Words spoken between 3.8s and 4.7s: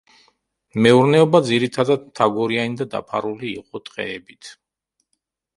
ტყეებით.